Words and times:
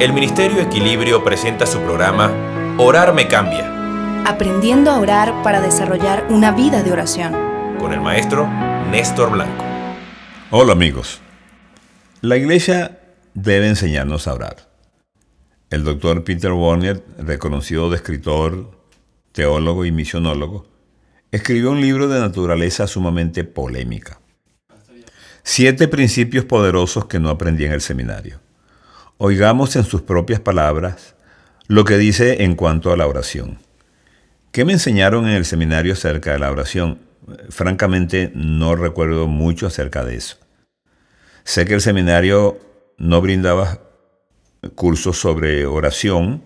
el 0.00 0.12
Ministerio 0.12 0.62
Equilibrio 0.62 1.24
presenta 1.24 1.66
su 1.66 1.80
programa 1.80 2.32
Orar 2.78 3.12
me 3.12 3.26
cambia. 3.26 4.22
Aprendiendo 4.24 4.92
a 4.92 5.00
orar 5.00 5.42
para 5.42 5.60
desarrollar 5.60 6.24
una 6.30 6.52
vida 6.52 6.84
de 6.84 6.92
oración. 6.92 7.32
Con 7.80 7.92
el 7.92 8.00
maestro 8.00 8.46
Néstor 8.92 9.32
Blanco. 9.32 9.64
Hola 10.52 10.72
amigos. 10.72 11.20
La 12.20 12.36
iglesia 12.36 13.00
debe 13.34 13.66
enseñarnos 13.66 14.28
a 14.28 14.34
orar. 14.34 14.68
El 15.68 15.82
doctor 15.82 16.22
Peter 16.22 16.52
Warner, 16.52 17.04
reconocido 17.18 17.92
escritor, 17.92 18.70
teólogo 19.32 19.84
y 19.84 19.90
misionólogo, 19.90 20.68
escribió 21.32 21.72
un 21.72 21.80
libro 21.80 22.06
de 22.06 22.20
naturaleza 22.20 22.86
sumamente 22.86 23.42
polémica. 23.42 24.20
Siete 25.42 25.88
principios 25.88 26.44
poderosos 26.44 27.06
que 27.06 27.18
no 27.18 27.30
aprendí 27.30 27.64
en 27.64 27.72
el 27.72 27.80
seminario. 27.80 28.40
Oigamos 29.20 29.74
en 29.74 29.82
sus 29.82 30.02
propias 30.02 30.38
palabras 30.38 31.16
lo 31.66 31.82
que 31.82 31.98
dice 31.98 32.44
en 32.44 32.54
cuanto 32.54 32.92
a 32.92 32.96
la 32.96 33.08
oración. 33.08 33.58
¿Qué 34.52 34.64
me 34.64 34.72
enseñaron 34.72 35.26
en 35.26 35.34
el 35.34 35.44
seminario 35.44 35.94
acerca 35.94 36.32
de 36.32 36.38
la 36.38 36.52
oración? 36.52 37.00
Francamente 37.48 38.30
no 38.36 38.76
recuerdo 38.76 39.26
mucho 39.26 39.66
acerca 39.66 40.04
de 40.04 40.14
eso. 40.14 40.36
Sé 41.42 41.64
que 41.64 41.74
el 41.74 41.80
seminario 41.80 42.60
no 42.96 43.20
brindaba 43.20 43.80
cursos 44.76 45.18
sobre 45.18 45.66
oración 45.66 46.44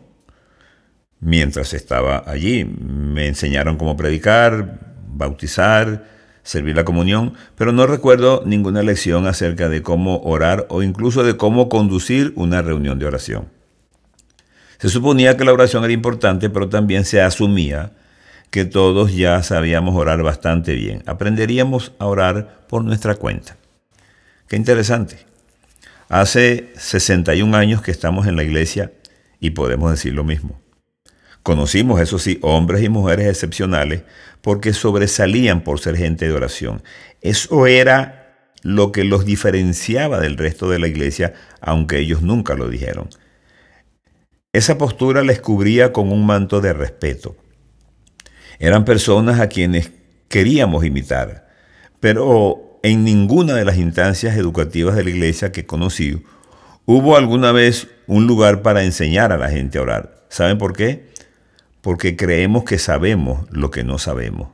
mientras 1.20 1.74
estaba 1.74 2.24
allí. 2.26 2.64
Me 2.64 3.26
enseñaron 3.28 3.76
cómo 3.76 3.98
predicar, 3.98 4.96
bautizar, 5.08 6.08
servir 6.42 6.76
la 6.76 6.84
comunión, 6.84 7.34
pero 7.56 7.72
no 7.72 7.86
recuerdo 7.86 8.42
ninguna 8.44 8.82
lección 8.82 9.26
acerca 9.26 9.68
de 9.68 9.82
cómo 9.82 10.20
orar 10.22 10.66
o 10.68 10.82
incluso 10.82 11.22
de 11.22 11.36
cómo 11.36 11.68
conducir 11.68 12.32
una 12.36 12.62
reunión 12.62 12.98
de 12.98 13.06
oración. 13.06 13.48
Se 14.78 14.88
suponía 14.88 15.36
que 15.36 15.44
la 15.44 15.52
oración 15.52 15.84
era 15.84 15.92
importante, 15.92 16.50
pero 16.50 16.68
también 16.68 17.04
se 17.04 17.20
asumía 17.20 17.92
que 18.50 18.64
todos 18.64 19.14
ya 19.14 19.42
sabíamos 19.42 19.94
orar 19.96 20.22
bastante 20.22 20.74
bien. 20.74 21.02
Aprenderíamos 21.06 21.92
a 21.98 22.06
orar 22.06 22.66
por 22.68 22.84
nuestra 22.84 23.14
cuenta. 23.14 23.56
Qué 24.48 24.56
interesante. 24.56 25.18
Hace 26.08 26.72
61 26.76 27.56
años 27.56 27.80
que 27.80 27.90
estamos 27.90 28.26
en 28.26 28.36
la 28.36 28.42
iglesia 28.42 28.92
y 29.40 29.50
podemos 29.50 29.90
decir 29.90 30.12
lo 30.12 30.24
mismo. 30.24 30.60
Conocimos, 31.42 32.00
eso 32.00 32.18
sí, 32.18 32.38
hombres 32.42 32.82
y 32.82 32.88
mujeres 32.88 33.26
excepcionales 33.26 34.02
porque 34.42 34.72
sobresalían 34.72 35.62
por 35.62 35.80
ser 35.80 35.96
gente 35.96 36.26
de 36.26 36.32
oración. 36.32 36.82
Eso 37.22 37.66
era 37.66 38.50
lo 38.62 38.92
que 38.92 39.04
los 39.04 39.24
diferenciaba 39.24 40.20
del 40.20 40.36
resto 40.36 40.68
de 40.68 40.78
la 40.78 40.88
iglesia, 40.88 41.34
aunque 41.60 41.98
ellos 41.98 42.22
nunca 42.22 42.54
lo 42.54 42.68
dijeron. 42.68 43.08
Esa 44.52 44.76
postura 44.76 45.22
les 45.22 45.40
cubría 45.40 45.92
con 45.92 46.12
un 46.12 46.26
manto 46.26 46.60
de 46.60 46.72
respeto. 46.72 47.36
Eran 48.58 48.84
personas 48.84 49.40
a 49.40 49.48
quienes 49.48 49.90
queríamos 50.28 50.84
imitar, 50.84 51.48
pero 52.00 52.78
en 52.82 53.04
ninguna 53.04 53.54
de 53.54 53.64
las 53.64 53.78
instancias 53.78 54.36
educativas 54.36 54.96
de 54.96 55.04
la 55.04 55.10
iglesia 55.10 55.52
que 55.52 55.66
conocí 55.66 56.22
hubo 56.84 57.16
alguna 57.16 57.52
vez 57.52 57.88
un 58.06 58.26
lugar 58.26 58.62
para 58.62 58.82
enseñar 58.82 59.32
a 59.32 59.38
la 59.38 59.48
gente 59.50 59.78
a 59.78 59.82
orar. 59.82 60.26
¿Saben 60.28 60.58
por 60.58 60.76
qué? 60.76 61.11
Porque 61.82 62.16
creemos 62.16 62.64
que 62.64 62.78
sabemos 62.78 63.46
lo 63.50 63.70
que 63.70 63.84
no 63.84 63.98
sabemos. 63.98 64.48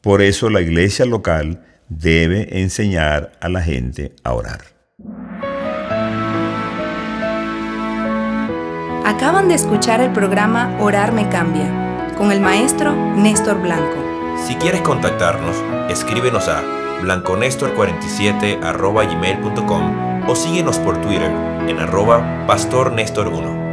Por 0.00 0.22
eso 0.22 0.48
la 0.48 0.62
iglesia 0.62 1.04
local 1.04 1.64
debe 1.88 2.60
enseñar 2.62 3.32
a 3.40 3.48
la 3.48 3.60
gente 3.60 4.14
a 4.24 4.32
orar. 4.32 4.62
Acaban 9.04 9.48
de 9.48 9.54
escuchar 9.54 10.00
el 10.00 10.12
programa 10.12 10.78
Orar 10.80 11.12
me 11.12 11.28
cambia 11.28 12.14
con 12.16 12.32
el 12.32 12.40
maestro 12.40 12.94
Néstor 13.16 13.60
Blanco. 13.60 13.96
Si 14.46 14.54
quieres 14.54 14.80
contactarnos, 14.80 15.56
escríbenos 15.90 16.48
a 16.48 16.62
blanconestor47 17.02 18.60
gmail.com 18.60 20.28
o 20.28 20.36
síguenos 20.36 20.78
por 20.78 21.00
Twitter 21.00 21.30
en 21.68 21.78
arroba 21.80 22.46
pastornestor1. 22.46 23.71